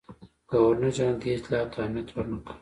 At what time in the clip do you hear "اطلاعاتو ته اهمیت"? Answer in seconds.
1.35-2.07